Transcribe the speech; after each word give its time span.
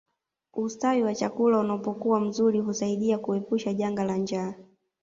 Ustawi 0.53 1.03
wa 1.03 1.15
chakula 1.15 1.59
unapokuwa 1.59 2.19
mzuri 2.19 2.59
huasaidia 2.59 3.17
kuepusha 3.19 3.73
janga 3.73 4.03
la 4.03 4.15
njaa 4.17 4.53